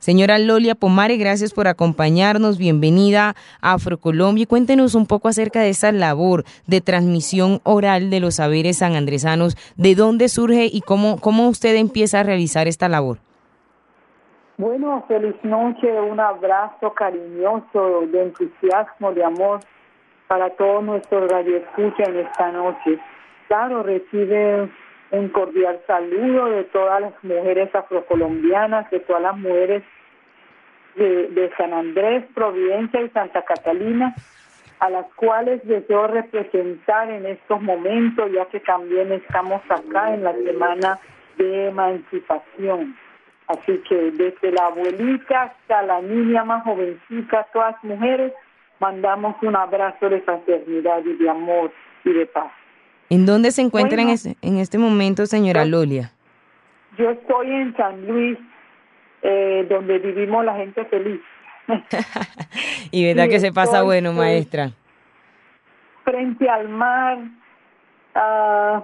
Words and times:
Señora 0.00 0.38
Lolia 0.38 0.74
Pomare, 0.74 1.18
gracias 1.18 1.52
por 1.52 1.68
acompañarnos. 1.68 2.56
Bienvenida 2.56 3.34
a 3.60 3.74
Afrocolombia. 3.74 4.46
Cuéntenos 4.46 4.94
un 4.94 5.06
poco 5.06 5.28
acerca 5.28 5.60
de 5.60 5.68
esa 5.68 5.92
labor 5.92 6.44
de 6.66 6.80
transmisión 6.80 7.60
oral 7.64 8.08
de 8.08 8.20
los 8.20 8.36
saberes 8.36 8.78
sanandresanos. 8.78 9.56
¿De 9.76 9.94
dónde 9.94 10.30
surge 10.30 10.70
y 10.72 10.80
cómo, 10.80 11.20
cómo 11.20 11.48
usted 11.48 11.76
empieza 11.76 12.20
a 12.20 12.22
realizar 12.22 12.66
esta 12.66 12.88
labor? 12.88 13.18
Bueno, 14.56 15.04
feliz 15.06 15.36
noche, 15.42 15.92
un 16.00 16.18
abrazo 16.18 16.94
cariñoso 16.94 18.06
de 18.10 18.22
entusiasmo, 18.22 19.12
de 19.12 19.22
amor 19.22 19.60
para 20.28 20.48
todos 20.56 20.82
nuestros 20.82 21.30
radioescuchas 21.30 22.08
en 22.08 22.20
esta 22.20 22.50
noche. 22.52 22.98
Claro, 23.48 23.82
recibe 23.82 24.70
un 25.10 25.28
cordial 25.28 25.80
saludo 25.86 26.46
de 26.46 26.64
todas 26.64 27.00
las 27.00 27.24
mujeres 27.24 27.74
afrocolombianas, 27.74 28.90
de 28.90 29.00
todas 29.00 29.22
las 29.22 29.36
mujeres 29.36 29.82
de, 30.96 31.50
San 31.56 31.72
Andrés, 31.72 32.24
Providencia 32.34 33.00
y 33.00 33.08
Santa 33.10 33.42
Catalina, 33.42 34.14
a 34.80 34.90
las 34.90 35.06
cuales 35.14 35.60
deseo 35.66 36.06
representar 36.06 37.10
en 37.10 37.26
estos 37.26 37.60
momentos, 37.60 38.30
ya 38.32 38.46
que 38.46 38.60
también 38.60 39.12
estamos 39.12 39.62
acá 39.68 40.14
en 40.14 40.24
la 40.24 40.32
semana 40.32 40.98
de 41.36 41.68
emancipación. 41.68 42.96
Así 43.46 43.78
que 43.88 44.12
desde 44.12 44.52
la 44.52 44.66
abuelita 44.66 45.42
hasta 45.42 45.82
la 45.82 46.00
niña 46.00 46.44
más 46.44 46.62
jovencita, 46.64 47.46
todas 47.52 47.82
mujeres, 47.82 48.32
mandamos 48.78 49.36
un 49.42 49.56
abrazo 49.56 50.08
de 50.08 50.20
fraternidad 50.20 51.04
y 51.04 51.14
de 51.14 51.28
amor 51.28 51.72
y 52.04 52.12
de 52.12 52.26
paz. 52.26 52.52
¿En 53.10 53.26
dónde 53.26 53.50
se 53.50 53.60
encuentra 53.60 54.00
en, 54.00 54.58
este, 54.58 54.78
momento, 54.78 55.26
señora 55.26 55.64
Lolia? 55.64 56.12
Yo 56.96 57.10
estoy 57.10 57.50
en 57.50 57.76
San 57.76 58.06
Luis, 58.06 58.38
eh, 59.22 59.66
donde 59.68 59.98
vivimos 59.98 60.44
la 60.44 60.54
gente 60.54 60.84
feliz. 60.84 61.20
y 62.92 63.04
verdad 63.08 63.28
que 63.28 63.40
se 63.40 63.52
pasa 63.52 63.82
bueno, 63.82 64.12
maestra. 64.12 64.70
Frente 66.04 66.48
al 66.48 66.68
mar, 66.68 67.18
uh, 68.14 68.80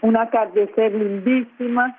un 0.00 0.16
atardecer 0.16 0.92
lindísima, 0.92 1.96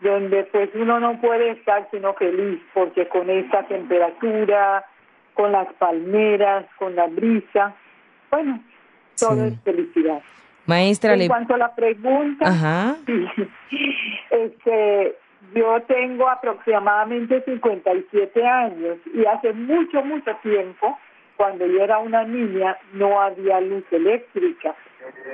donde 0.00 0.42
pues 0.50 0.70
uno 0.74 0.98
no 0.98 1.20
puede 1.20 1.52
estar 1.52 1.86
sino 1.92 2.14
feliz, 2.14 2.60
porque 2.74 3.06
con 3.06 3.30
esta 3.30 3.62
temperatura, 3.68 4.84
con 5.34 5.52
las 5.52 5.72
palmeras, 5.74 6.66
con 6.80 6.96
la 6.96 7.06
brisa, 7.06 7.76
bueno, 8.28 8.60
todo 9.16 9.44
es 9.44 9.60
felicidad. 9.62 10.20
Maestra, 10.70 11.14
en 11.14 11.26
cuanto 11.26 11.54
a 11.54 11.58
la 11.58 11.74
pregunta, 11.74 12.96
este, 14.30 15.16
yo 15.52 15.82
tengo 15.88 16.28
aproximadamente 16.28 17.42
57 17.42 18.46
años 18.46 18.98
y 19.12 19.26
hace 19.26 19.52
mucho, 19.52 20.04
mucho 20.04 20.30
tiempo, 20.44 20.96
cuando 21.36 21.66
yo 21.66 21.82
era 21.82 21.98
una 21.98 22.22
niña, 22.22 22.76
no 22.92 23.20
había 23.20 23.60
luz 23.60 23.84
eléctrica, 23.90 24.76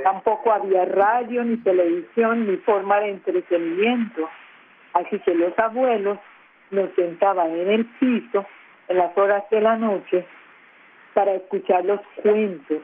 tampoco 0.04 0.52
había 0.52 0.86
radio, 0.86 1.44
ni 1.44 1.58
televisión, 1.58 2.46
ni 2.50 2.56
forma 2.58 3.00
de 3.00 3.10
entretenimiento. 3.10 4.30
Así 4.94 5.18
que 5.18 5.34
los 5.34 5.58
abuelos 5.58 6.18
nos 6.70 6.88
sentaban 6.94 7.50
en 7.50 7.70
el 7.70 7.84
piso 8.00 8.46
en 8.88 8.96
las 8.96 9.16
horas 9.18 9.44
de 9.50 9.60
la 9.60 9.76
noche 9.76 10.24
para 11.12 11.34
escuchar 11.34 11.84
los 11.84 12.00
cuentos 12.22 12.80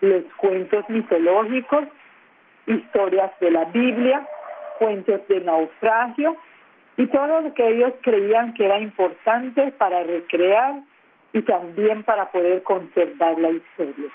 los 0.00 0.24
cuentos 0.36 0.88
mitológicos, 0.88 1.84
historias 2.66 3.32
de 3.40 3.50
la 3.50 3.64
Biblia, 3.66 4.26
cuentos 4.78 5.26
de 5.28 5.40
naufragio 5.40 6.36
y 6.96 7.06
todo 7.06 7.40
lo 7.40 7.54
que 7.54 7.66
ellos 7.66 7.92
creían 8.02 8.54
que 8.54 8.66
era 8.66 8.78
importante 8.78 9.72
para 9.72 10.02
recrear 10.02 10.82
y 11.32 11.42
también 11.42 12.04
para 12.04 12.30
poder 12.30 12.62
conservar 12.62 13.38
la 13.38 13.50
historia. 13.50 14.10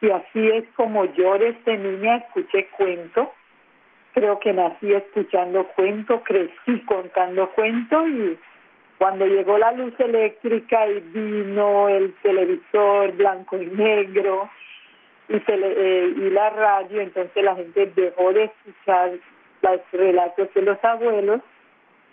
Y 0.00 0.10
así 0.10 0.48
es 0.50 0.64
como 0.76 1.04
yo 1.06 1.38
desde 1.38 1.78
niña 1.78 2.16
escuché 2.16 2.68
cuentos, 2.76 3.28
creo 4.12 4.38
que 4.38 4.52
nací 4.52 4.92
escuchando 4.92 5.66
cuentos, 5.76 6.22
crecí 6.24 6.80
contando 6.86 7.50
cuentos 7.50 8.08
y 8.08 8.38
cuando 8.98 9.26
llegó 9.26 9.58
la 9.58 9.72
luz 9.72 9.92
eléctrica 9.98 10.86
y 10.86 11.00
vino 11.00 11.88
el 11.88 12.14
televisor 12.22 13.12
blanco 13.12 13.56
y 13.60 13.66
negro, 13.66 14.48
y, 15.28 15.36
eh, 15.36 16.14
y 16.16 16.30
la 16.30 16.50
radio, 16.50 17.00
entonces 17.00 17.42
la 17.42 17.56
gente 17.56 17.92
dejó 17.94 18.32
de 18.32 18.44
escuchar 18.44 19.12
los 19.62 19.80
relatos 19.92 20.48
de 20.54 20.62
los 20.62 20.84
abuelos 20.84 21.40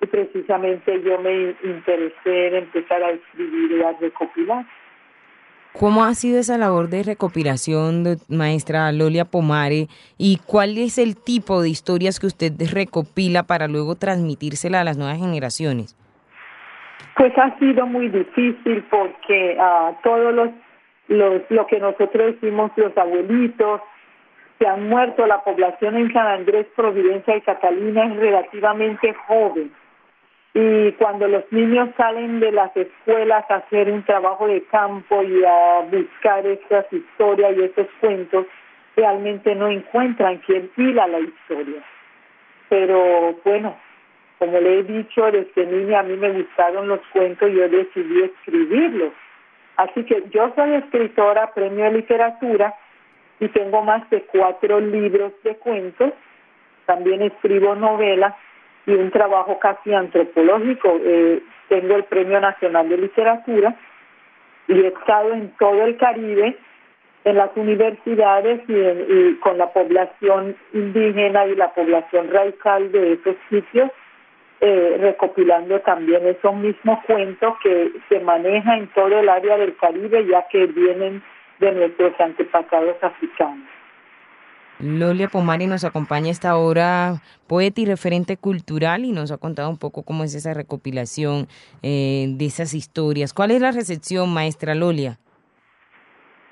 y 0.02 0.06
precisamente 0.08 1.02
yo 1.04 1.20
me 1.20 1.56
interesé 1.64 2.48
en 2.48 2.56
empezar 2.56 3.04
a 3.04 3.12
escribir 3.12 3.72
y 3.72 3.84
a 3.84 3.92
recopilar. 4.00 4.66
¿Cómo 5.74 6.04
ha 6.04 6.14
sido 6.16 6.40
esa 6.40 6.58
labor 6.58 6.90
de 6.90 7.04
recopilación, 7.04 8.04
de 8.04 8.18
maestra 8.28 8.92
Lolia 8.92 9.24
Pomare? 9.26 9.88
¿Y 10.18 10.40
cuál 10.46 10.78
es 10.78 10.98
el 10.98 11.16
tipo 11.16 11.62
de 11.62 11.70
historias 11.70 12.20
que 12.20 12.28
usted 12.28 12.52
recopila 12.74 13.44
para 13.44 13.68
luego 13.68 13.96
transmitírsela 13.96 14.82
a 14.82 14.84
las 14.84 14.98
nuevas 14.98 15.20
generaciones? 15.20 15.96
Pues 17.16 17.32
ha 17.38 17.58
sido 17.58 17.86
muy 17.86 18.10
difícil 18.10 18.84
porque 18.90 19.58
a 19.60 19.94
todos 20.04 20.34
los 20.34 20.50
los, 21.12 21.42
lo 21.50 21.68
que 21.68 21.80
nosotros 21.80 22.34
decimos 22.34 22.72
los 22.78 22.98
abuelitos, 22.98 23.82
se 24.58 24.68
han 24.68 24.88
muerto, 24.88 25.26
la 25.26 25.44
población 25.44 25.98
en 25.98 26.14
San 26.14 26.28
Andrés, 26.28 26.68
Providencia 26.76 27.36
y 27.36 27.42
Catalina 27.42 28.06
es 28.06 28.16
relativamente 28.16 29.14
joven. 29.28 29.72
Y 30.54 30.92
cuando 30.94 31.28
los 31.28 31.44
niños 31.52 31.90
salen 31.98 32.40
de 32.40 32.52
las 32.52 32.76
escuelas 32.76 33.44
a 33.50 33.56
hacer 33.56 33.92
un 33.92 34.04
trabajo 34.04 34.48
de 34.48 34.64
campo 34.66 35.24
y 35.24 35.44
a 35.44 35.82
buscar 35.90 36.46
esas 36.46 36.86
historias 36.92 37.58
y 37.58 37.64
esos 37.64 37.88
cuentos, 38.00 38.46
realmente 38.96 39.56
no 39.56 39.68
encuentran 39.68 40.38
quien 40.40 40.68
pila 40.70 41.08
la 41.08 41.20
historia. 41.20 41.82
Pero 42.70 43.36
bueno, 43.44 43.76
como 44.40 44.60
le 44.60 44.80
he 44.80 44.84
dicho, 44.84 45.32
desde 45.32 45.66
niña 45.66 46.00
a 46.00 46.04
mí 46.04 46.16
me 46.16 46.32
gustaron 46.32 46.88
los 46.88 47.00
cuentos 47.14 47.50
y 47.50 47.56
yo 47.56 47.68
decidí 47.68 48.22
escribirlos. 48.22 49.14
Así 49.82 50.04
que 50.04 50.26
yo 50.30 50.54
soy 50.56 50.76
escritora, 50.76 51.52
premio 51.56 51.86
de 51.86 51.94
literatura, 51.94 52.76
y 53.40 53.48
tengo 53.48 53.82
más 53.82 54.08
de 54.12 54.22
cuatro 54.26 54.80
libros 54.80 55.34
de 55.44 55.56
cuentos. 55.56 56.14
También 56.86 57.24
escribo 57.24 57.74
novelas 57.74 58.36
y 58.86 58.94
un 58.94 59.10
trabajo 59.10 59.58
casi 59.58 59.92
antropológico. 59.92 61.00
Eh, 61.04 61.42
tengo 61.68 61.96
el 61.96 62.04
Premio 62.04 62.40
Nacional 62.40 62.90
de 62.90 62.98
Literatura 62.98 63.76
y 64.68 64.74
he 64.82 64.88
estado 64.88 65.34
en 65.34 65.50
todo 65.58 65.84
el 65.84 65.98
Caribe, 65.98 66.56
en 67.24 67.38
las 67.38 67.50
universidades 67.56 68.62
y 68.68 69.36
con 69.40 69.58
la 69.58 69.74
población 69.74 70.56
indígena 70.74 71.48
y 71.48 71.56
la 71.56 71.74
población 71.74 72.30
radical 72.32 72.92
de 72.92 73.14
esos 73.14 73.36
sitios 73.50 73.90
eh, 74.62 74.98
recopilando 75.00 75.80
también 75.82 76.26
esos 76.28 76.56
mismos 76.56 77.00
cuentos 77.08 77.56
que 77.64 77.92
se 78.10 78.20
manejan 78.20 78.80
en 78.80 78.88
todo 78.94 79.20
el 79.20 79.28
área 79.28 79.58
del 79.58 79.76
Caribe, 79.76 80.26
ya 80.28 80.46
que 80.52 80.68
vienen 80.68 81.24
de 81.60 81.72
nuestros 81.72 82.14
antepasados 82.20 82.96
africanos. 83.02 83.68
Lolia 84.80 85.28
Pomari 85.30 85.68
nos 85.68 85.84
acompaña 85.84 86.32
esta 86.32 86.58
hora 86.58 87.22
poeta 87.48 87.82
y 87.82 87.86
referente 87.86 88.38
cultural 88.38 89.06
y 89.06 89.12
nos 89.12 89.32
ha 89.32 89.38
contado 89.38 89.70
un 89.70 89.78
poco 89.78 90.04
cómo 90.04 90.24
es 90.24 90.34
esa 90.34 90.54
recopilación 90.54 91.48
eh, 91.84 92.28
de 92.30 92.46
esas 92.46 92.74
historias. 92.74 93.34
¿Cuál 93.34 93.52
es 93.52 93.62
la 93.62 93.72
recepción, 93.72 94.34
maestra 94.34 94.74
Lolia? 94.74 95.20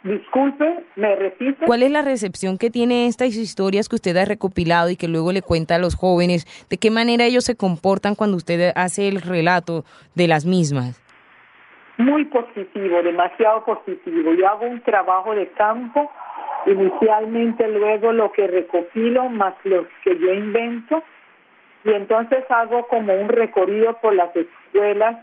Disculpe, 0.04 0.86
¿me 0.96 1.16
repite? 1.16 1.66
¿Cuál 1.66 1.84
es 1.84 1.92
la 1.92 2.02
recepción 2.02 2.58
que 2.58 2.70
tiene 2.70 3.08
estas 3.08 3.36
historias 3.36 3.90
que 3.90 3.96
usted 3.96 4.16
ha 4.16 4.24
recopilado 4.24 4.90
y 4.90 4.96
que 4.96 5.10
luego 5.10 5.34
le 5.34 5.42
cuenta 5.42 5.76
a 5.76 5.80
los 5.80 5.96
jóvenes? 5.96 6.46
¿De 6.70 6.78
qué 6.78 6.90
manera 6.90 7.26
ellos 7.26 7.44
se 7.44 7.58
comportan 7.58 8.16
cuando 8.16 8.38
usted 8.38 8.72
hace 8.76 9.10
el 9.10 9.22
relato 9.22 9.84
de 10.16 10.28
las 10.28 10.46
mismas? 10.46 11.02
Muy 11.98 12.24
positivo, 12.26 13.04
demasiado 13.04 13.66
positivo. 13.66 14.34
Yo 14.34 14.48
hago 14.48 14.68
un 14.68 14.80
trabajo 14.82 15.36
de 15.36 15.50
campo, 15.50 16.10
inicialmente 16.66 17.68
luego 17.68 18.14
lo 18.14 18.32
que 18.32 18.48
recopilo 18.48 19.28
más 19.28 19.56
lo 19.66 19.86
que 20.04 20.18
yo 20.18 20.34
invento 20.34 21.04
y 21.84 21.92
entonces 21.92 22.44
hago 22.50 22.88
como 22.88 23.14
un 23.14 23.30
recorrido 23.30 23.98
por 24.02 24.14
las 24.16 24.34
escuelas 24.36 25.18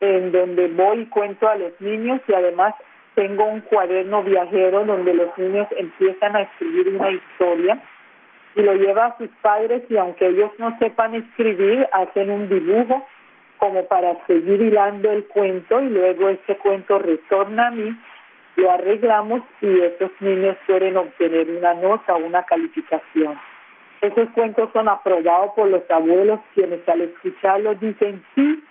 en 0.00 0.32
donde 0.32 0.68
voy 0.68 1.02
y 1.02 1.06
cuento 1.06 1.48
a 1.48 1.56
los 1.56 1.80
niños 1.80 2.20
y 2.28 2.32
además 2.32 2.74
tengo 3.14 3.44
un 3.44 3.60
cuaderno 3.60 4.22
viajero 4.22 4.84
donde 4.84 5.14
los 5.14 5.36
niños 5.38 5.68
empiezan 5.76 6.36
a 6.36 6.42
escribir 6.42 6.88
una 6.96 7.10
historia 7.10 7.80
y 8.56 8.62
lo 8.62 8.74
lleva 8.74 9.06
a 9.06 9.18
sus 9.18 9.28
padres 9.42 9.82
y 9.88 9.96
aunque 9.96 10.26
ellos 10.26 10.50
no 10.58 10.76
sepan 10.78 11.14
escribir, 11.14 11.86
hacen 11.92 12.30
un 12.30 12.48
dibujo 12.48 13.06
como 13.58 13.86
para 13.86 14.14
seguir 14.26 14.60
hilando 14.60 15.10
el 15.10 15.24
cuento 15.26 15.80
y 15.80 15.88
luego 15.88 16.28
ese 16.28 16.56
cuento 16.58 16.98
retorna 16.98 17.68
a 17.68 17.70
mí, 17.70 17.96
lo 18.56 18.70
arreglamos 18.70 19.42
y 19.60 19.80
esos 19.80 20.10
niños 20.20 20.56
pueden 20.66 20.96
obtener 20.96 21.50
una 21.50 21.74
nota 21.74 22.14
una 22.16 22.44
calificación. 22.44 23.38
Esos 24.00 24.28
cuentos 24.30 24.70
son 24.72 24.88
aprobados 24.88 25.52
por 25.56 25.68
los 25.68 25.90
abuelos 25.90 26.40
quienes 26.54 26.86
al 26.88 27.00
escucharlos 27.00 27.80
dicen 27.80 28.22
sí, 28.34 28.62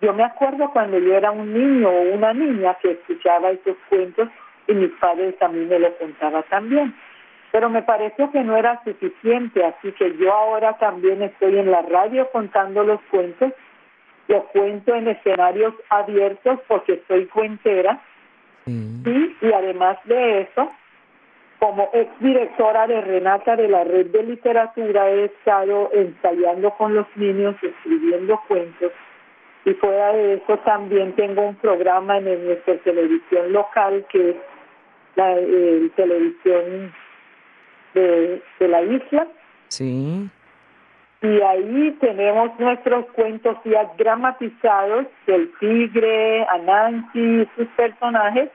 Yo 0.00 0.12
me 0.12 0.22
acuerdo 0.22 0.70
cuando 0.72 0.98
yo 0.98 1.14
era 1.14 1.30
un 1.30 1.52
niño 1.52 1.88
o 1.88 2.14
una 2.14 2.32
niña 2.32 2.76
que 2.80 2.92
escuchaba 2.92 3.50
esos 3.50 3.76
cuentos 3.88 4.28
y 4.68 4.74
mis 4.74 4.90
padres 5.00 5.36
también 5.38 5.68
me 5.68 5.78
lo 5.78 5.96
contaban 5.96 6.44
también. 6.48 6.94
Pero 7.50 7.70
me 7.70 7.82
pareció 7.82 8.30
que 8.30 8.44
no 8.44 8.56
era 8.56 8.80
suficiente, 8.84 9.64
así 9.64 9.90
que 9.92 10.16
yo 10.18 10.32
ahora 10.32 10.76
también 10.78 11.22
estoy 11.22 11.58
en 11.58 11.70
la 11.70 11.82
radio 11.82 12.28
contando 12.30 12.84
los 12.84 13.00
cuentos. 13.10 13.52
Los 14.28 14.44
cuento 14.52 14.94
en 14.94 15.08
escenarios 15.08 15.74
abiertos 15.88 16.60
porque 16.68 17.02
soy 17.08 17.26
cuentera. 17.26 18.00
y 18.66 19.52
además 19.52 19.96
de 20.04 20.42
eso, 20.42 20.70
como 21.58 21.88
exdirectora 21.94 22.86
de 22.86 23.00
Renata 23.00 23.56
de 23.56 23.68
la 23.68 23.82
Red 23.82 24.08
de 24.08 24.22
Literatura, 24.22 25.08
he 25.08 25.24
estado 25.24 25.90
ensayando 25.94 26.70
con 26.72 26.94
los 26.94 27.06
niños, 27.16 27.56
escribiendo 27.62 28.38
cuentos. 28.46 28.92
Y 29.64 29.74
fuera 29.74 30.12
de 30.12 30.34
eso 30.34 30.56
también 30.58 31.12
tengo 31.14 31.42
un 31.42 31.56
programa 31.56 32.18
en 32.18 32.46
nuestra 32.46 32.76
televisión 32.78 33.52
local, 33.52 34.04
que 34.10 34.30
es 34.30 34.36
la 35.16 35.34
televisión 35.96 36.94
de, 37.94 38.42
de 38.58 38.68
la 38.68 38.82
isla. 38.82 39.26
Sí. 39.68 40.30
Y 41.20 41.40
ahí 41.40 41.96
tenemos 42.00 42.58
nuestros 42.60 43.06
cuentos 43.06 43.56
ya 43.64 43.90
dramatizados 43.98 45.06
del 45.26 45.52
tigre, 45.58 46.46
Anansi 46.48 47.18
y 47.18 47.48
sus 47.56 47.66
personajes 47.76 48.50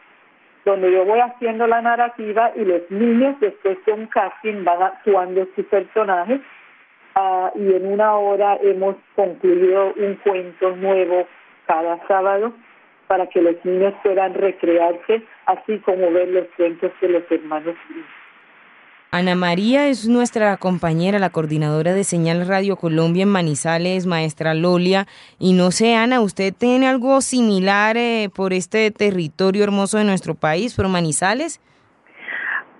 donde 0.65 0.91
yo 0.91 1.05
voy 1.05 1.19
haciendo 1.19 1.67
la 1.67 1.81
narrativa 1.81 2.51
y 2.55 2.63
los 2.63 2.89
niños 2.89 3.35
después 3.39 3.77
de 3.85 3.91
un 3.91 4.07
casting 4.07 4.63
van 4.63 4.81
actuando 4.81 5.45
sus 5.55 5.65
personajes 5.65 6.39
uh, 7.15 7.57
y 7.57 7.73
en 7.73 7.85
una 7.87 8.15
hora 8.15 8.57
hemos 8.61 8.95
concluido 9.15 9.93
un 9.95 10.15
cuento 10.23 10.75
nuevo 10.75 11.27
cada 11.67 12.05
sábado 12.07 12.53
para 13.07 13.27
que 13.27 13.41
los 13.41 13.55
niños 13.63 13.93
puedan 14.03 14.33
recrearse 14.33 15.23
así 15.45 15.77
como 15.79 16.11
ver 16.11 16.29
los 16.29 16.47
cuentos 16.57 16.91
de 17.01 17.09
los 17.09 17.23
hermanos 17.31 17.75
Ana 19.11 19.35
María 19.35 19.89
es 19.89 20.07
nuestra 20.07 20.57
compañera, 20.57 21.19
la 21.19 21.29
coordinadora 21.29 21.93
de 21.93 22.03
Señal 22.03 22.47
Radio 22.47 22.77
Colombia 22.77 23.21
en 23.21 23.29
Manizales, 23.29 24.07
maestra 24.07 24.55
Lolia. 24.55 25.05
Y 25.37 25.53
no 25.53 25.69
sé, 25.69 25.93
Ana, 25.93 26.19
¿usted 26.19 26.51
tiene 26.51 26.87
algo 26.87 27.21
similar 27.21 27.95
eh, 27.95 28.31
por 28.33 28.53
este 28.53 28.89
territorio 28.89 29.63
hermoso 29.63 29.99
de 29.99 30.05
nuestro 30.05 30.33
país, 30.33 30.73
por 30.73 30.87
Manizales? 30.87 31.61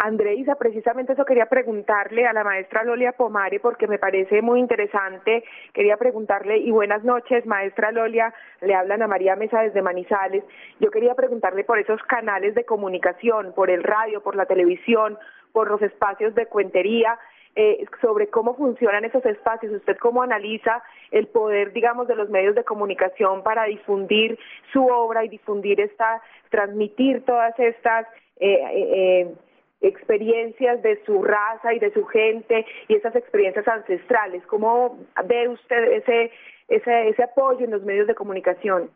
Andreisa, 0.04 0.56
precisamente 0.56 1.14
eso 1.14 1.24
quería 1.24 1.46
preguntarle 1.46 2.28
a 2.28 2.34
la 2.34 2.44
maestra 2.44 2.84
Lolia 2.84 3.14
Pomare 3.14 3.62
porque 3.62 3.88
me 3.88 3.98
parece 3.98 4.42
muy 4.42 4.60
interesante. 4.60 5.46
Quería 5.72 5.96
preguntarle, 5.96 6.58
y 6.58 6.72
buenas 6.72 7.06
noches, 7.06 7.46
maestra 7.46 7.90
Lolia, 7.94 8.34
le 8.60 8.76
hablan 8.76 9.02
a 9.02 9.08
María 9.08 9.38
Mesa 9.38 9.62
desde 9.62 9.82
Manizales. 9.82 10.44
Yo 10.82 10.92
quería 10.92 11.16
preguntarle 11.16 11.64
por 11.64 11.80
esos 11.80 12.04
canales 12.04 12.54
de 12.54 12.66
comunicación, 12.66 13.54
por 13.56 13.70
el 13.70 13.82
radio, 13.82 14.22
por 14.22 14.36
la 14.36 14.46
televisión, 14.46 15.18
por 15.54 15.72
los 15.72 15.82
espacios 15.82 16.36
de 16.36 16.48
cuentería, 16.48 17.18
eh, 17.56 17.86
sobre 18.02 18.28
cómo 18.28 18.56
funcionan 18.56 19.06
esos 19.06 19.26
espacios, 19.26 19.72
usted 19.72 19.96
cómo 20.00 20.22
analiza 20.22 20.84
el 21.12 21.28
poder, 21.28 21.72
digamos, 21.72 22.10
de 22.10 22.16
los 22.16 22.30
medios 22.30 22.56
de 22.56 22.66
comunicación 22.66 23.42
para 23.42 23.64
difundir 23.66 24.38
su 24.74 24.86
obra 24.86 25.24
y 25.24 25.30
difundir 25.30 25.80
esta, 25.80 26.22
transmitir 26.50 27.24
todas 27.24 27.58
estas 27.58 28.06
eh, 28.40 28.60
eh, 28.74 29.36
experiencias 29.84 30.82
de 30.82 31.04
su 31.06 31.22
raza 31.24 31.74
y 31.74 31.80
de 31.80 31.92
su 31.94 32.06
gente 32.06 32.66
y 32.88 32.96
esas 32.96 33.16
experiencias 33.16 33.68
ancestrales. 33.68 34.44
¿Cómo 34.48 34.98
ve 35.26 35.50
usted 35.50 35.92
ese, 35.92 36.32
ese, 36.70 37.10
ese 37.10 37.24
apoyo 37.24 37.66
en 37.66 37.72
los 37.72 37.84
medios 37.84 38.08
de 38.08 38.16
comunicación? 38.16 38.90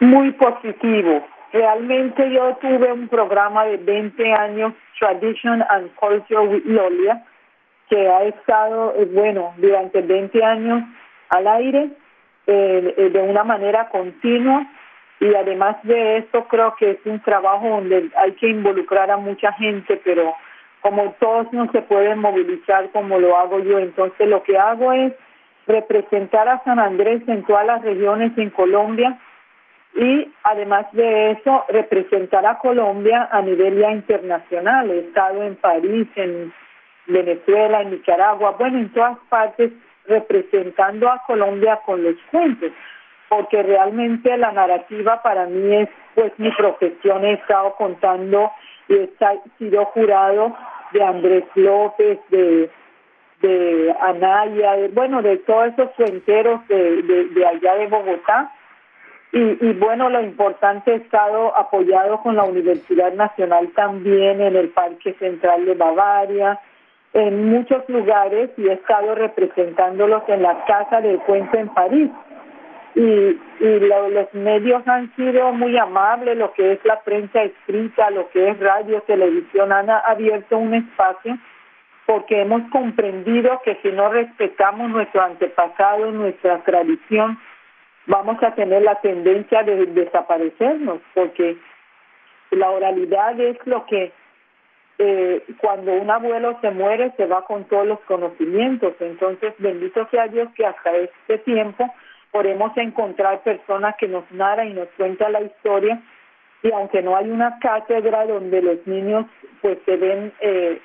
Muy 0.00 0.32
positivo. 0.32 1.24
Realmente 1.52 2.30
yo 2.30 2.56
tuve 2.56 2.90
un 2.90 3.08
programa 3.08 3.66
de 3.66 3.76
20 3.76 4.32
años, 4.32 4.72
Tradition 4.98 5.62
and 5.68 5.94
Culture 5.96 6.40
with 6.40 6.64
Lolia, 6.64 7.24
que 7.90 8.08
ha 8.08 8.24
estado, 8.24 8.94
eh, 8.96 9.04
bueno, 9.12 9.52
durante 9.58 10.00
20 10.00 10.42
años 10.42 10.82
al 11.28 11.46
aire 11.46 11.90
eh, 12.46 12.94
eh, 12.96 13.10
de 13.10 13.20
una 13.20 13.44
manera 13.44 13.88
continua 13.90 14.66
y 15.22 15.34
además 15.36 15.76
de 15.84 16.18
eso 16.18 16.48
creo 16.48 16.74
que 16.74 16.90
es 16.90 16.98
un 17.04 17.20
trabajo 17.20 17.68
donde 17.68 18.10
hay 18.16 18.32
que 18.32 18.48
involucrar 18.48 19.08
a 19.08 19.16
mucha 19.16 19.52
gente, 19.52 20.00
pero 20.04 20.34
como 20.80 21.12
todos 21.20 21.46
no 21.52 21.70
se 21.70 21.80
pueden 21.82 22.18
movilizar 22.18 22.90
como 22.90 23.20
lo 23.20 23.38
hago 23.38 23.60
yo, 23.60 23.78
entonces 23.78 24.28
lo 24.28 24.42
que 24.42 24.58
hago 24.58 24.92
es 24.92 25.12
representar 25.68 26.48
a 26.48 26.64
San 26.64 26.80
Andrés 26.80 27.22
en 27.28 27.44
todas 27.44 27.64
las 27.64 27.82
regiones 27.82 28.36
en 28.36 28.50
Colombia 28.50 29.16
y 29.94 30.28
además 30.42 30.86
de 30.90 31.30
eso 31.30 31.64
representar 31.68 32.44
a 32.44 32.58
Colombia 32.58 33.28
a 33.30 33.42
nivel 33.42 33.78
ya 33.78 33.92
internacional. 33.92 34.90
He 34.90 34.98
estado 35.06 35.44
en 35.44 35.54
París, 35.54 36.08
en 36.16 36.52
Venezuela, 37.06 37.82
en 37.82 37.92
Nicaragua, 37.92 38.56
bueno, 38.58 38.78
en 38.78 38.92
todas 38.92 39.18
partes 39.28 39.70
representando 40.06 41.08
a 41.08 41.22
Colombia 41.28 41.78
con 41.86 42.02
los 42.02 42.16
cuentos, 42.32 42.72
porque 43.32 43.62
realmente 43.62 44.36
la 44.36 44.52
narrativa 44.52 45.22
para 45.22 45.46
mí 45.46 45.74
es 45.74 45.88
pues 46.14 46.32
mi 46.36 46.50
profesión, 46.50 47.24
he 47.24 47.32
estado 47.32 47.74
contando 47.76 48.52
y 48.88 48.94
he 48.96 49.10
sido 49.56 49.86
jurado 49.86 50.54
de 50.92 51.02
Andrés 51.02 51.44
López, 51.54 52.18
de 52.28 52.70
de 53.40 53.92
Anaya, 54.00 54.76
bueno, 54.92 55.20
de 55.20 55.38
todos 55.38 55.72
esos 55.72 55.90
cuenteros 55.96 56.60
de, 56.68 57.02
de 57.02 57.46
allá 57.46 57.74
de 57.74 57.88
Bogotá, 57.88 58.52
y, 59.32 59.72
bueno, 59.72 60.10
lo 60.10 60.20
importante, 60.20 60.92
he 60.92 60.96
estado 60.96 61.56
apoyado 61.56 62.20
con 62.20 62.36
la 62.36 62.44
Universidad 62.44 63.14
Nacional 63.14 63.70
también 63.74 64.42
en 64.42 64.54
el 64.54 64.68
Parque 64.68 65.14
Central 65.14 65.64
de 65.64 65.74
Bavaria, 65.74 66.60
en 67.14 67.48
muchos 67.50 67.88
lugares 67.88 68.50
y 68.58 68.68
he 68.68 68.74
estado 68.74 69.14
representándolos 69.14 70.22
en 70.28 70.42
la 70.42 70.64
Casa 70.66 71.00
del 71.00 71.18
Cuento 71.20 71.56
en 71.56 71.68
París. 71.70 72.10
Y, 72.94 73.00
y 73.60 73.80
los 73.80 74.34
medios 74.34 74.86
han 74.86 75.14
sido 75.16 75.52
muy 75.52 75.78
amables, 75.78 76.36
lo 76.36 76.52
que 76.52 76.72
es 76.72 76.84
la 76.84 77.00
prensa 77.00 77.42
escrita, 77.42 78.10
lo 78.10 78.28
que 78.30 78.50
es 78.50 78.60
radio, 78.60 79.00
televisión, 79.02 79.72
han 79.72 79.88
abierto 79.88 80.58
un 80.58 80.74
espacio 80.74 81.38
porque 82.06 82.42
hemos 82.42 82.68
comprendido 82.70 83.60
que 83.64 83.76
si 83.76 83.90
no 83.90 84.10
respetamos 84.10 84.90
nuestro 84.90 85.22
antepasado, 85.22 86.10
nuestra 86.10 86.62
tradición, 86.64 87.38
vamos 88.06 88.42
a 88.42 88.54
tener 88.54 88.82
la 88.82 88.96
tendencia 88.96 89.62
de 89.62 89.86
desaparecernos, 89.86 91.00
porque 91.14 91.56
la 92.50 92.70
oralidad 92.70 93.38
es 93.40 93.56
lo 93.66 93.86
que 93.86 94.12
eh, 94.98 95.42
cuando 95.58 95.92
un 95.92 96.10
abuelo 96.10 96.58
se 96.60 96.70
muere 96.70 97.12
se 97.16 97.26
va 97.26 97.44
con 97.44 97.64
todos 97.64 97.86
los 97.86 98.00
conocimientos. 98.00 98.94
Entonces, 99.00 99.54
bendito 99.58 100.06
sea 100.10 100.28
Dios 100.28 100.48
que 100.54 100.66
hasta 100.66 100.94
este 100.96 101.38
tiempo 101.38 101.92
podemos 102.32 102.76
encontrar 102.76 103.42
personas 103.42 103.94
que 103.96 104.08
nos 104.08 104.28
narran 104.32 104.68
y 104.68 104.72
nos 104.72 104.88
cuentan 104.96 105.32
la 105.32 105.42
historia 105.42 106.02
y 106.64 106.72
aunque 106.72 107.02
no 107.02 107.16
hay 107.16 107.30
una 107.30 107.58
cátedra 107.60 108.26
donde 108.26 108.62
los 108.62 108.86
niños 108.86 109.26
pues 109.60 109.78
se 109.84 109.96
ven 109.96 110.32
eh, 110.40 110.80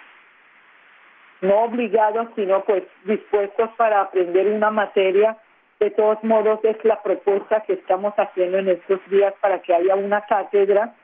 no 1.41 1.63
obligados 1.63 2.27
sino 2.35 2.63
pues 2.63 2.83
dispuestos 3.05 3.71
para 3.77 4.01
aprender 4.01 4.47
una 4.47 4.69
materia 4.69 5.37
de 5.79 5.91
todos 5.91 6.23
modos, 6.23 6.59
es 6.63 6.83
la 6.83 7.01
propuesta 7.03 7.61
que 7.61 7.73
estamos 7.73 8.13
haciendo 8.17 8.57
en 8.57 8.69
estos 8.69 8.99
días 9.09 9.33
para 9.41 9.61
que 9.61 9.75
haya 9.75 9.95
una 9.95 10.21
cátedra, 10.21 10.95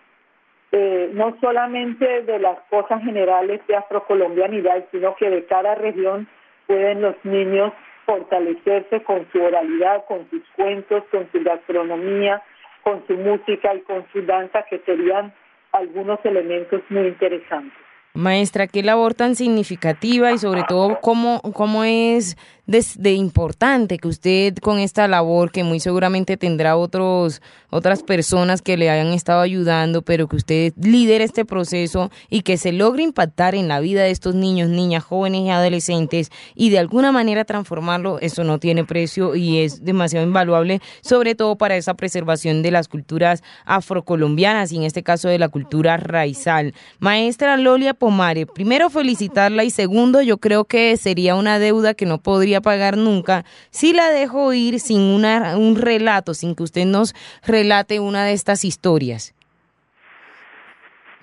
eh, 0.72 1.12
no 1.14 1.38
solamente 1.40 2.24
de 2.24 2.40
las 2.40 2.60
cosas 2.70 3.04
generales 3.04 3.62
de 3.68 3.76
afrocolombianidad, 3.76 4.86
sino 4.92 5.16
que 5.16 5.30
de 5.30 5.46
cada 5.46 5.76
región 5.76 6.28
pueden 6.66 7.02
los 7.02 7.16
niños 7.24 7.72
fortalecerse 8.06 9.04
con 9.04 9.28
su 9.32 9.42
oralidad, 9.42 10.06
con 10.08 10.30
sus 10.30 10.42
cuentos, 10.56 11.04
con 11.12 11.30
su 11.32 11.44
gastronomía, 11.44 12.42
con 12.84 13.06
su 13.08 13.14
música 13.14 13.74
y 13.76 13.82
con 13.82 14.06
su 14.12 14.26
danza, 14.26 14.66
que 14.70 14.80
serían 14.80 15.34
algunos 15.72 16.20
elementos 16.24 16.82
muy 16.90 17.08
interesantes. 17.08 17.78
Maestra, 18.16 18.68
qué 18.68 18.84
labor 18.84 19.16
tan 19.16 19.36
significativa 19.36 20.32
y 20.32 20.38
sobre 20.38 20.64
todo 20.68 21.00
cómo, 21.02 21.42
cómo 21.54 21.84
es 21.84 22.38
de, 22.66 23.12
importante 23.12 23.98
que 23.98 24.08
usted 24.08 24.56
con 24.56 24.80
esta 24.80 25.08
labor, 25.10 25.52
que 25.52 25.66
muy 25.66 25.82
seguramente 25.82 26.38
tendrá 26.38 26.78
otros, 26.78 27.42
otras 27.70 28.04
personas 28.04 28.62
que 28.62 28.78
le 28.78 28.90
hayan 28.90 29.08
estado 29.08 29.42
ayudando, 29.42 30.02
pero 30.02 30.28
que 30.28 30.38
usted 30.38 30.74
lidere 30.82 31.26
este 31.26 31.44
proceso 31.44 32.10
y 32.30 32.42
que 32.42 32.58
se 32.58 32.72
logre 32.72 33.04
impactar 33.04 33.54
en 33.54 33.68
la 33.68 33.82
vida 33.82 34.04
de 34.04 34.12
estos 34.12 34.34
niños, 34.36 34.70
niñas, 34.70 35.04
jóvenes 35.04 35.42
y 35.42 35.50
adolescentes 35.50 36.32
y 36.56 36.70
de 36.70 36.80
alguna 36.80 37.12
manera 37.12 37.44
transformarlo, 37.44 38.20
eso 38.22 38.46
no 38.46 38.60
tiene 38.60 38.86
precio 38.86 39.36
y 39.36 39.60
es 39.60 39.84
demasiado 39.84 40.26
invaluable, 40.26 40.82
sobre 41.02 41.36
todo 41.36 41.58
para 41.58 41.76
esa 41.76 41.96
preservación 41.96 42.62
de 42.62 42.72
las 42.72 42.88
culturas 42.88 43.44
afrocolombianas 43.66 44.72
y 44.72 44.78
en 44.78 44.84
este 44.84 45.04
caso 45.04 45.28
de 45.28 45.40
la 45.40 45.50
cultura 45.50 45.98
raizal. 45.98 46.74
Maestra 47.00 47.58
Lolia 47.58 47.94
Pomare, 47.94 48.46
primero 48.46 48.90
felicitarla 48.90 49.66
y 49.66 49.70
segundo, 49.70 50.22
yo 50.22 50.38
creo 50.38 50.64
que 50.64 50.96
sería 50.96 51.36
una 51.36 51.60
deuda 51.60 51.94
que 51.94 52.06
no 52.06 52.22
podría 52.22 52.53
volví 52.54 52.56
a 52.56 52.62
pagar 52.62 52.98
nunca, 52.98 53.44
si 53.72 53.94
la 53.94 54.10
dejo 54.10 54.54
ir 54.54 54.80
sin 54.80 55.02
una, 55.02 55.58
un 55.58 55.76
relato, 55.76 56.34
sin 56.34 56.56
que 56.56 56.64
usted 56.64 56.86
nos 56.86 57.14
relate 57.46 58.00
una 58.00 58.26
de 58.26 58.34
estas 58.34 58.64
historias. 58.66 59.34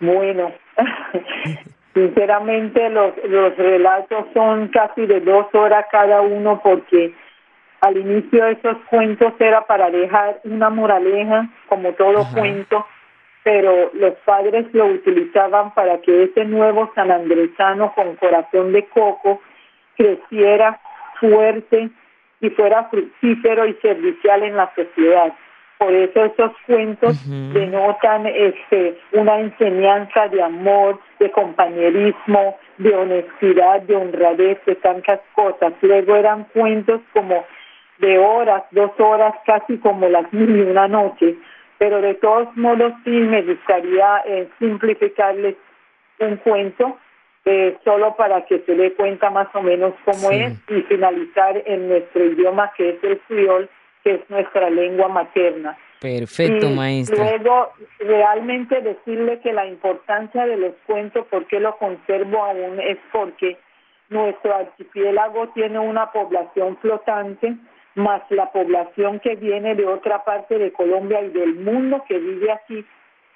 Bueno, 0.00 0.52
sinceramente 1.94 2.88
los, 2.90 3.12
los 3.28 3.56
relatos 3.56 4.26
son 4.34 4.68
casi 4.68 5.06
de 5.06 5.20
dos 5.20 5.46
horas 5.52 5.86
cada 5.90 6.20
uno 6.22 6.60
porque 6.62 7.14
al 7.80 7.96
inicio 7.96 8.46
esos 8.46 8.76
cuentos 8.88 9.32
era 9.38 9.66
para 9.66 9.90
dejar 9.90 10.40
una 10.44 10.70
moraleja, 10.70 11.48
como 11.68 11.92
todo 11.92 12.26
cuento, 12.34 12.86
pero 13.42 13.90
los 13.94 14.14
padres 14.26 14.66
lo 14.72 14.86
utilizaban 14.86 15.72
para 15.74 15.98
que 16.00 16.24
ese 16.24 16.44
nuevo 16.44 16.90
sanandresano 16.94 17.92
con 17.94 18.16
corazón 18.16 18.72
de 18.72 18.84
coco 18.86 19.40
creciera 19.96 20.80
fuerte 21.20 21.90
y 22.40 22.50
fuera 22.50 22.84
fructífero 22.84 23.66
y 23.66 23.74
servicial 23.74 24.42
en 24.42 24.56
la 24.56 24.72
sociedad. 24.74 25.32
Por 25.78 25.94
eso 25.94 26.24
esos 26.24 26.52
cuentos 26.66 27.16
denotan 27.54 28.26
este, 28.26 28.98
una 29.12 29.40
enseñanza 29.40 30.28
de 30.28 30.42
amor, 30.42 31.00
de 31.18 31.30
compañerismo, 31.30 32.58
de 32.76 32.94
honestidad, 32.94 33.80
de 33.82 33.96
honradez, 33.96 34.58
de 34.66 34.74
tantas 34.74 35.20
cosas. 35.34 35.72
Luego 35.80 36.16
eran 36.16 36.44
cuentos 36.52 37.00
como 37.14 37.46
de 37.98 38.18
horas, 38.18 38.64
dos 38.72 38.90
horas, 38.98 39.34
casi 39.46 39.78
como 39.78 40.06
las 40.08 40.30
mil 40.34 40.54
y 40.54 40.60
una 40.60 40.86
noches. 40.86 41.36
Pero 41.78 42.02
de 42.02 42.12
todos 42.14 42.54
modos 42.58 42.92
sí 43.04 43.10
me 43.10 43.40
gustaría 43.40 44.22
eh, 44.26 44.48
simplificarles 44.58 45.56
un 46.18 46.36
cuento 46.36 46.98
eh, 47.44 47.78
solo 47.84 48.16
para 48.16 48.44
que 48.44 48.60
se 48.60 48.74
dé 48.74 48.92
cuenta 48.94 49.30
más 49.30 49.48
o 49.54 49.62
menos 49.62 49.94
cómo 50.04 50.30
es 50.30 50.52
y 50.68 50.82
finalizar 50.82 51.62
en 51.66 51.88
nuestro 51.88 52.24
idioma 52.24 52.70
que 52.76 52.90
es 52.90 53.04
el 53.04 53.18
criol, 53.20 53.68
que 54.04 54.14
es 54.14 54.30
nuestra 54.30 54.68
lengua 54.68 55.08
materna. 55.08 55.76
Perfecto, 56.00 56.70
y 56.70 56.74
maestra. 56.74 57.16
Luego, 57.16 57.72
realmente 57.98 58.80
decirle 58.80 59.40
que 59.40 59.52
la 59.52 59.66
importancia 59.66 60.46
de 60.46 60.56
los 60.56 60.74
cuentos, 60.86 61.26
por 61.26 61.46
qué 61.46 61.60
lo 61.60 61.76
conservo 61.76 62.42
aún, 62.42 62.80
es 62.80 62.98
porque 63.12 63.58
nuestro 64.08 64.54
archipiélago 64.54 65.48
tiene 65.50 65.78
una 65.78 66.10
población 66.10 66.76
flotante, 66.78 67.54
más 67.94 68.22
la 68.30 68.50
población 68.50 69.20
que 69.20 69.36
viene 69.36 69.74
de 69.74 69.86
otra 69.86 70.24
parte 70.24 70.58
de 70.58 70.72
Colombia 70.72 71.20
y 71.22 71.30
del 71.30 71.54
mundo 71.56 72.04
que 72.06 72.18
vive 72.18 72.50
aquí 72.50 72.84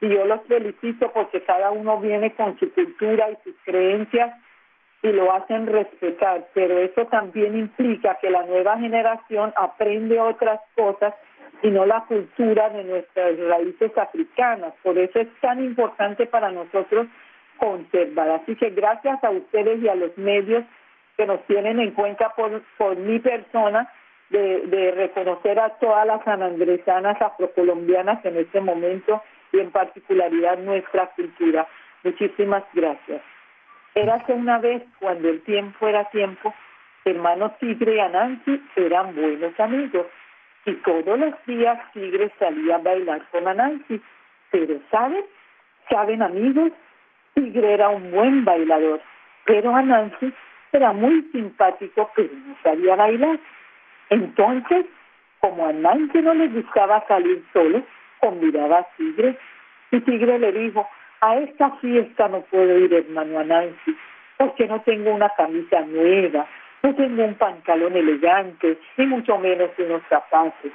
y 0.01 0.09
yo 0.09 0.25
los 0.25 0.43
felicito 0.43 1.11
porque 1.13 1.43
cada 1.43 1.71
uno 1.71 1.99
viene 2.01 2.35
con 2.35 2.59
su 2.59 2.73
cultura 2.73 3.31
y 3.31 3.37
sus 3.45 3.55
creencias 3.65 4.35
y 5.03 5.13
lo 5.13 5.33
hacen 5.33 5.67
respetar, 5.67 6.47
pero 6.55 6.79
eso 6.79 7.07
también 7.07 7.59
implica 7.59 8.17
que 8.21 8.31
la 8.31 8.43
nueva 8.45 8.79
generación 8.79 9.53
aprende 9.57 10.19
otras 10.19 10.61
cosas 10.75 11.15
y 11.63 11.71
no 11.71 11.85
la 11.85 12.05
cultura 12.07 12.71
de 12.71 12.85
nuestras 12.85 13.39
raíces 13.39 13.97
africanas. 13.99 14.73
Por 14.83 14.99
eso 14.99 15.21
es 15.21 15.29
tan 15.41 15.63
importante 15.63 16.27
para 16.27 16.51
nosotros 16.51 17.07
conservar. 17.59 18.31
Así 18.31 18.57
que 18.57 18.71
gracias 18.71 19.23
a 19.23 19.31
ustedes 19.31 19.83
y 19.83 19.89
a 19.89 19.95
los 19.95 20.17
medios 20.17 20.65
que 21.17 21.27
nos 21.27 21.43
tienen 21.47 21.81
en 21.81 21.93
cuenta 21.93 22.31
por, 22.31 22.63
por 22.79 22.97
mi 22.97 23.19
persona, 23.19 23.91
de, 24.31 24.67
de 24.67 24.91
reconocer 24.91 25.59
a 25.61 25.71
todas 25.79 26.07
las 26.07 26.25
sanandresanas 26.25 27.21
afrocolombianas 27.21 28.25
en 28.25 28.39
este 28.39 28.61
momento 28.61 29.23
y 29.55 29.61
en 29.61 29.71
particularidad 29.71 30.59
nuestra 30.59 31.07
cultura. 31.17 31.67
Muchísimas 32.03 32.65
gracias. 32.73 33.23
Érase 33.95 34.33
una 34.33 34.59
vez 34.59 34.83
cuando 34.99 35.29
el 35.29 35.41
tiempo 35.43 35.87
era 35.87 36.05
tiempo, 36.11 36.53
hermano 37.05 37.53
Tigre 37.61 37.95
y 37.95 38.01
Anansi 38.01 38.61
eran 38.77 39.15
buenos 39.15 39.59
amigos 39.61 40.07
y 40.67 40.73
todos 40.75 41.19
los 41.19 41.35
días 41.47 41.79
Tigre 41.93 42.33
salía 42.39 42.77
a 42.77 42.79
bailar 42.79 43.23
con 43.31 43.47
Anansi. 43.47 44.01
Pero 44.51 44.81
¿saben? 44.91 45.25
¿Saben 45.89 46.23
amigos? 46.23 46.73
Tigre 47.35 47.75
era 47.75 47.89
un 47.89 48.11
buen 48.11 48.45
bailador, 48.45 49.01
pero 49.45 49.75
Anansi 49.75 50.33
era 50.73 50.93
muy 50.93 51.23
simpático, 51.33 52.11
pero 52.17 52.31
no 52.33 52.57
sabía 52.63 52.97
bailar. 52.97 53.39
Entonces, 54.11 54.87
como 55.41 55.67
a 55.67 55.73
Nancy 55.73 56.23
no 56.23 56.35
le 56.35 56.49
gustaba 56.49 57.05
salir 57.07 57.45
solo, 57.53 57.83
convidaba 58.25 58.79
a 58.79 58.87
Tigre. 58.97 59.37
Y 59.91 60.01
Tigre 60.01 60.39
le 60.39 60.53
dijo, 60.53 60.89
a 61.21 61.37
esta 61.37 61.71
fiesta 61.77 62.29
no 62.29 62.41
puedo 62.43 62.79
ir, 62.79 62.93
hermano 62.95 63.39
a 63.39 63.45
Nancy, 63.45 63.97
porque 64.39 64.67
no 64.67 64.81
tengo 64.81 65.11
una 65.15 65.29
camisa 65.31 65.81
nueva, 65.83 66.47
no 66.83 66.95
tengo 66.95 67.25
un 67.25 67.35
pantalón 67.35 67.95
elegante, 67.97 68.79
ni 68.97 69.07
mucho 69.07 69.39
menos 69.39 69.71
unos 69.79 70.03
zapatos. 70.09 70.73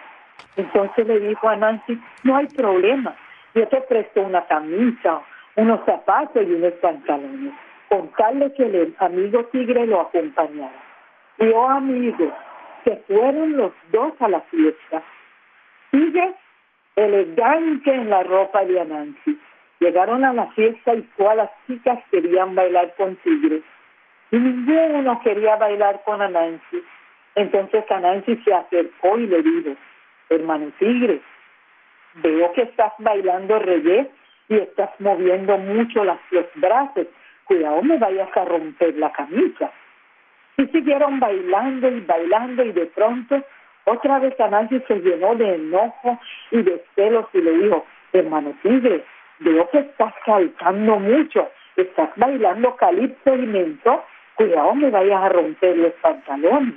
Entonces 0.55 1.07
le 1.07 1.19
dijo 1.19 1.49
a 1.49 1.55
Nancy, 1.55 1.99
no 2.23 2.37
hay 2.37 2.47
problema, 2.47 3.15
yo 3.55 3.67
te 3.67 3.81
presto 3.81 4.21
una 4.21 4.45
camisa, 4.45 5.21
unos 5.55 5.83
zapatos 5.85 6.43
y 6.47 6.53
unos 6.53 6.73
pantalones, 6.73 7.53
con 7.89 8.09
tal 8.09 8.39
de 8.39 8.53
que 8.53 8.63
el 8.63 8.95
amigo 8.99 9.43
tigre 9.45 9.87
lo 9.87 10.01
acompañara. 10.01 10.83
Y 11.39 11.47
oh 11.49 11.69
amigos, 11.69 12.31
se 12.83 12.95
fueron 13.07 13.57
los 13.57 13.71
dos 13.91 14.13
a 14.19 14.27
la 14.27 14.41
fiesta. 14.41 15.01
Tigre 15.91 16.35
elegante 16.99 17.93
en 17.93 18.09
la 18.09 18.23
ropa 18.23 18.65
de 18.65 18.79
Anansi. 18.79 19.39
Llegaron 19.79 20.25
a 20.25 20.33
la 20.33 20.47
fiesta 20.47 20.93
y 20.93 21.01
todas 21.17 21.37
las 21.37 21.49
chicas 21.65 21.99
querían 22.11 22.55
bailar 22.55 22.93
con 22.97 23.15
Tigre. 23.17 23.61
Y 24.31 24.37
ninguno 24.37 25.21
quería 25.21 25.55
bailar 25.55 26.01
con 26.03 26.21
Anansi. 26.21 26.83
Entonces 27.35 27.89
Anansi 27.89 28.35
se 28.43 28.53
acercó 28.53 29.17
y 29.17 29.27
le 29.27 29.41
dijo, 29.41 29.75
hermano 30.29 30.71
Tigre, 30.77 31.21
veo 32.15 32.51
que 32.53 32.63
estás 32.63 32.91
bailando 32.99 33.59
reggae 33.59 34.11
y 34.49 34.55
estás 34.55 34.89
moviendo 34.99 35.57
mucho 35.57 36.03
las, 36.03 36.19
los 36.31 36.45
brazos. 36.55 37.07
Cuidado, 37.45 37.81
me 37.81 37.97
vayas 37.97 38.29
a 38.35 38.45
romper 38.45 38.95
la 38.97 39.11
camisa. 39.11 39.71
Y 40.57 40.65
siguieron 40.67 41.19
bailando 41.19 41.87
y 41.87 42.01
bailando 42.01 42.65
y 42.65 42.73
de 42.73 42.87
pronto 42.87 43.41
otra 43.91 44.19
vez 44.19 44.39
Anansi 44.39 44.79
se 44.87 44.95
llenó 44.99 45.35
de 45.35 45.55
enojo 45.55 46.19
y 46.51 46.61
de 46.61 46.83
celos 46.95 47.25
y 47.33 47.41
le 47.41 47.51
dijo, 47.51 47.85
hermano 48.13 48.53
Tigre, 48.61 49.03
veo 49.39 49.69
que 49.69 49.79
estás 49.79 50.13
saltando 50.25 50.99
mucho, 50.99 51.49
estás 51.75 52.09
bailando 52.15 52.75
calipso 52.75 53.35
y 53.35 53.45
mento, 53.45 54.03
cuidado 54.35 54.75
me 54.75 54.89
vayas 54.89 55.21
a 55.23 55.29
romper 55.29 55.77
los 55.77 55.93
pantalones. 56.01 56.75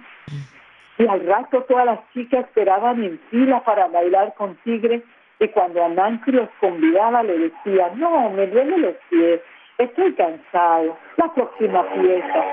Y 0.99 1.07
al 1.07 1.27
rato 1.27 1.63
todas 1.63 1.87
las 1.87 2.01
chicas 2.13 2.41
esperaban 2.41 3.03
en 3.03 3.19
fila 3.31 3.63
para 3.65 3.89
bailar 3.89 4.35
con 4.35 4.55
Tigre 4.57 5.03
y 5.39 5.49
cuando 5.49 5.85
Anansi 5.85 6.31
los 6.33 6.49
convidaba 6.61 7.23
le 7.23 7.39
decía, 7.39 7.91
no, 7.97 8.31
me 8.31 8.47
duele 8.47 8.79
los 8.79 8.95
pies, 9.11 9.41
estoy 9.79 10.13
cansado, 10.15 10.97
la 11.17 11.35
próxima 11.35 11.83
fiesta. 11.85 12.45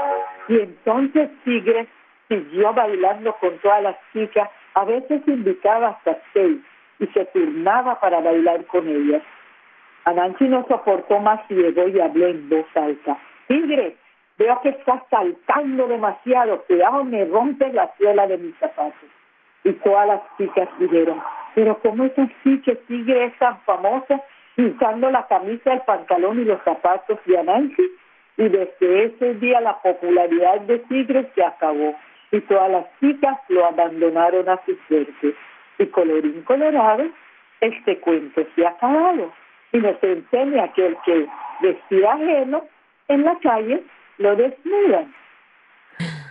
Y 0.47 0.55
entonces 0.55 1.29
Tigre 1.43 1.87
siguió 2.29 2.73
bailando 2.73 3.33
con 3.41 3.57
todas 3.57 3.83
las 3.83 3.97
chicas, 4.13 4.49
a 4.75 4.85
veces 4.85 5.21
invitaba 5.27 5.89
hasta 5.89 6.17
seis 6.31 6.59
y 6.99 7.07
se 7.07 7.25
turnaba 7.25 7.99
para 7.99 8.21
bailar 8.21 8.65
con 8.67 8.87
ellas. 8.87 9.23
Anansi 10.05 10.47
no 10.47 10.65
soportó 10.67 11.19
más 11.19 11.41
y 11.49 11.55
llegó 11.55 11.87
y 11.87 11.99
habló 11.99 12.27
en 12.27 12.47
voz 12.47 12.65
alta. 12.75 13.17
Tigre, 13.47 13.97
veo 14.37 14.61
que 14.61 14.69
estás 14.69 15.01
saltando 15.09 15.87
demasiado, 15.87 16.61
cuidado, 16.63 17.03
me 17.03 17.25
rompes 17.25 17.73
la 17.73 17.91
suela 17.97 18.27
de 18.27 18.37
mis 18.37 18.55
zapatos. 18.57 19.09
Y 19.63 19.73
todas 19.73 20.07
las 20.07 20.21
chicas 20.37 20.69
dijeron, 20.79 21.21
pero 21.55 21.77
¿cómo 21.79 22.05
es 22.05 22.17
así 22.17 22.61
que 22.61 22.75
Tigre 22.75 23.25
es 23.25 23.37
tan 23.39 23.59
famoso 23.61 24.23
usando 24.57 25.09
la 25.09 25.27
camisa, 25.27 25.73
el 25.73 25.81
pantalón 25.81 26.39
y 26.39 26.45
los 26.45 26.61
zapatos 26.63 27.19
de 27.25 27.37
Anansi? 27.37 27.83
Y 28.37 28.47
desde 28.47 29.03
ese 29.05 29.33
día 29.35 29.59
la 29.59 29.81
popularidad 29.81 30.61
de 30.61 30.79
Tigre 30.79 31.29
se 31.35 31.43
acabó 31.43 31.93
y 32.31 32.41
todas 32.41 32.71
las 32.71 32.85
chicas 32.99 33.37
lo 33.49 33.65
abandonaron 33.65 34.49
a 34.49 34.59
su 34.65 34.77
suerte. 34.87 35.35
Y 35.77 35.85
colorín 35.87 36.41
colorado, 36.43 37.05
este 37.61 37.97
cuento 37.99 38.41
se 38.55 38.65
ha 38.65 38.69
acabado 38.69 39.31
y 39.71 39.77
nos 39.77 40.01
enseña 40.03 40.71
que 40.73 40.87
el 40.87 40.97
que 41.05 41.27
vestía 41.61 42.13
ajeno 42.13 42.65
en 43.07 43.23
la 43.23 43.37
calle 43.39 43.83
lo 44.17 44.35
desnudan. 44.35 45.13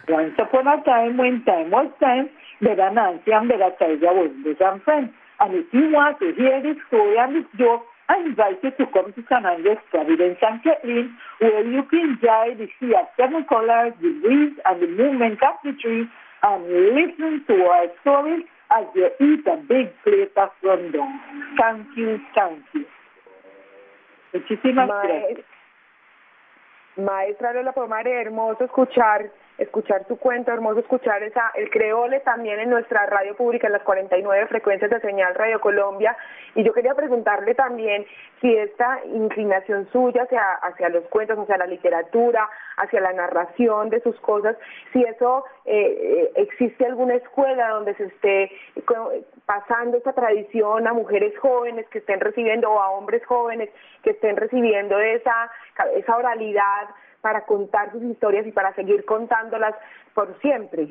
Once 0.09 0.39
upon 0.39 0.67
a 0.67 0.83
time, 0.85 1.19
when 1.19 1.45
time 1.45 1.71
was 1.71 1.89
time, 2.01 2.31
the 2.61 2.75
Nancy 2.75 3.31
and 3.31 3.51
the 3.51 3.57
Tiger 3.79 4.13
were 4.15 4.31
and 4.71 4.83
friends. 4.83 5.11
And 5.41 5.55
if 5.55 5.67
you 5.73 5.93
want 5.93 6.19
to 6.21 6.33
hear 6.35 6.63
this 6.63 6.79
story 6.89 7.19
and 7.19 7.37
this 7.37 7.45
joke, 7.59 7.83
I 8.09 8.21
invite 8.25 8.63
you 8.63 8.71
to 8.71 8.87
come 8.93 9.13
to 9.13 9.23
San 9.29 9.45
Andres 9.45 9.77
Providence 9.91 10.39
and 10.41 10.63
Kathleen, 10.63 11.15
where 11.41 11.65
you 11.67 11.83
can 11.91 12.17
enjoy 12.17 12.57
the 12.57 12.69
sea 12.81 12.95
of 12.95 13.07
seven 13.17 13.45
colors, 13.49 13.93
the 14.01 14.13
breeze, 14.23 14.57
and 14.65 14.81
the 14.83 14.87
movement 14.87 15.43
of 15.43 15.57
the 15.63 15.73
trees, 15.77 16.07
and 16.43 16.65
listen 16.97 17.45
to 17.47 17.55
our 17.65 17.87
stories 18.01 18.45
as 18.71 18.87
you 18.95 19.11
eat 19.21 19.47
a 19.47 19.57
big 19.57 19.93
plate 20.05 20.33
of 20.37 20.49
rundown. 20.63 21.21
Thank 21.61 21.87
you, 21.97 22.19
thank 22.35 22.63
you. 22.73 22.87
Muchísimas 24.33 24.89
gracias. 24.89 25.45
Maestra 26.97 27.53
Lola 27.53 27.73
Pomare, 27.73 28.21
hermoso 28.21 28.65
escuchar 28.65 29.31
escuchar 29.59 30.07
su 30.07 30.17
cuento, 30.17 30.53
hermoso 30.53 30.81
escuchar 30.81 31.23
esa, 31.23 31.51
el 31.55 31.69
creole 31.71 32.21
también 32.21 32.61
en 32.61 32.71
nuestra 32.71 33.07
radio 33.07 33.37
pública, 33.37 33.67
en 33.67 33.73
las 33.75 33.83
49 33.83 34.47
frecuencias 34.47 34.91
de 34.91 35.01
señal 35.01 35.35
Radio 35.35 35.61
Colombia. 35.61 36.17
Y 36.55 36.63
yo 36.63 36.73
quería 36.73 36.95
preguntarle 36.95 37.55
también 37.55 38.07
si 38.41 38.55
esta 38.55 39.01
inclinación 39.05 39.89
suya 39.91 40.23
hacia, 40.23 40.43
hacia 40.63 40.89
los 40.89 41.05
cuentos, 41.09 41.39
hacia 41.39 41.59
la 41.59 41.67
literatura, 41.67 42.49
hacia 42.77 43.01
la 43.01 43.13
narración 43.13 43.91
de 43.91 44.01
sus 44.01 44.19
cosas, 44.21 44.57
si 44.93 45.03
eso 45.03 45.45
eh, 45.65 46.31
existe 46.37 46.87
alguna 46.87 47.15
escuela 47.15 47.71
donde 47.71 47.95
se 47.95 48.05
esté 48.05 48.53
pasando 49.45 49.97
esta 49.97 50.13
tradición 50.13 50.87
a 50.87 50.93
mujeres 50.93 51.37
jóvenes 51.39 51.89
que 51.89 51.99
estén 51.99 52.21
recibiendo 52.21 52.71
o 52.71 52.81
a 52.81 52.91
hombres 52.91 53.25
jóvenes 53.27 53.71
que 54.03 54.11
estén 54.11 54.37
recibiendo 54.37 54.99
esa, 55.01 55.51
esa 55.97 56.17
oralidad 56.17 56.89
para 57.21 57.45
contar 57.47 57.93
sus 57.93 58.03
historias 58.03 58.47
y 58.47 58.53
para 58.53 58.75
seguir 58.75 59.05
contándolas 59.05 59.75
por 60.15 60.39
siempre. 60.41 60.89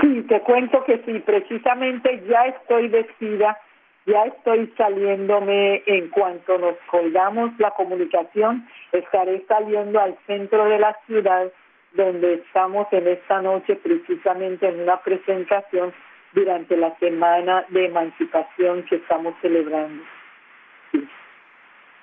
Sí, 0.00 0.22
te 0.22 0.40
cuento 0.40 0.84
que 0.84 1.02
sí, 1.04 1.18
precisamente 1.20 2.22
ya 2.26 2.46
estoy 2.46 2.88
vestida, 2.88 3.58
ya 4.06 4.24
estoy 4.24 4.72
saliéndome 4.76 5.82
en 5.86 6.08
cuanto 6.08 6.58
nos 6.58 6.76
colgamos 6.90 7.52
la 7.58 7.70
comunicación, 7.72 8.66
estaré 8.90 9.44
saliendo 9.46 10.00
al 10.00 10.16
centro 10.26 10.64
de 10.64 10.78
la 10.78 10.96
ciudad 11.06 11.52
donde 11.92 12.34
estamos 12.34 12.86
en 12.92 13.06
esta 13.06 13.42
noche 13.42 13.76
precisamente 13.76 14.66
en 14.66 14.80
una 14.80 14.98
presentación 15.00 15.92
durante 16.32 16.76
la 16.76 16.96
semana 16.98 17.66
de 17.68 17.86
emancipación 17.86 18.84
que 18.84 18.96
estamos 18.96 19.34
celebrando. 19.42 20.02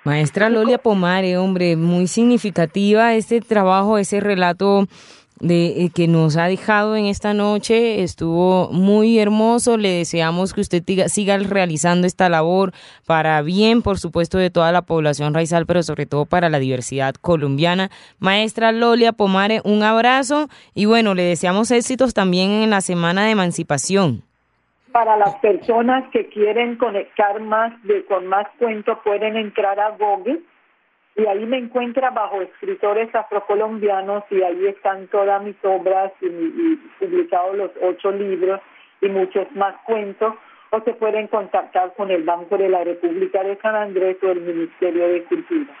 Maestra 0.04 0.48
Lolia 0.48 0.78
Pomare, 0.78 1.36
hombre, 1.36 1.76
muy 1.76 2.06
significativa 2.06 3.14
este 3.14 3.40
trabajo, 3.42 3.98
ese 3.98 4.20
relato 4.20 4.86
de 5.40 5.84
eh, 5.84 5.90
que 5.90 6.06
nos 6.06 6.36
ha 6.36 6.46
dejado 6.46 6.96
en 6.96 7.06
esta 7.06 7.34
noche 7.34 8.02
estuvo 8.02 8.70
muy 8.72 9.18
hermoso. 9.18 9.76
Le 9.76 9.90
deseamos 9.90 10.54
que 10.54 10.60
usted 10.60 10.82
siga 11.08 11.36
realizando 11.38 12.06
esta 12.06 12.28
labor 12.28 12.72
para 13.06 13.42
bien, 13.42 13.82
por 13.82 13.98
supuesto, 13.98 14.38
de 14.38 14.50
toda 14.50 14.72
la 14.72 14.82
población 14.82 15.34
raizal, 15.34 15.66
pero 15.66 15.82
sobre 15.82 16.06
todo 16.06 16.24
para 16.24 16.48
la 16.48 16.58
diversidad 16.58 17.14
colombiana. 17.14 17.90
Maestra 18.18 18.72
Lolia 18.72 19.12
Pomare, 19.12 19.60
un 19.64 19.82
abrazo 19.82 20.48
y 20.74 20.84
bueno, 20.84 21.14
le 21.14 21.24
deseamos 21.24 21.70
éxitos 21.70 22.14
también 22.14 22.50
en 22.50 22.70
la 22.70 22.80
semana 22.80 23.24
de 23.24 23.32
emancipación. 23.32 24.29
Para 24.92 25.16
las 25.16 25.36
personas 25.36 26.08
que 26.10 26.28
quieren 26.28 26.76
conectar 26.76 27.40
más 27.40 27.72
de 27.84 28.04
con 28.06 28.26
más 28.26 28.46
cuentos 28.58 28.98
pueden 29.04 29.36
entrar 29.36 29.78
a 29.78 29.90
Google 29.90 30.40
y 31.16 31.26
ahí 31.26 31.44
me 31.46 31.58
encuentra 31.58 32.10
bajo 32.10 32.40
escritores 32.40 33.14
afrocolombianos 33.14 34.24
y 34.30 34.42
ahí 34.42 34.66
están 34.66 35.06
todas 35.08 35.42
mis 35.42 35.56
obras 35.64 36.12
y, 36.20 36.26
y 36.26 36.76
publicados 36.98 37.56
los 37.56 37.70
ocho 37.82 38.10
libros 38.10 38.60
y 39.00 39.08
muchos 39.08 39.50
más 39.52 39.74
cuentos 39.84 40.34
o 40.70 40.80
se 40.82 40.94
pueden 40.94 41.26
contactar 41.28 41.94
con 41.94 42.10
el 42.10 42.22
Banco 42.22 42.56
de 42.56 42.68
la 42.68 42.84
República 42.84 43.42
de 43.42 43.56
San 43.56 43.74
Andrés 43.74 44.16
o 44.22 44.28
el 44.28 44.40
Ministerio 44.40 45.08
de 45.08 45.24
Cultura. 45.24 45.76